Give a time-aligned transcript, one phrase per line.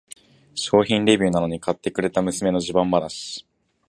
[0.55, 3.45] 商品レビューなのに買ってくれた娘の自慢話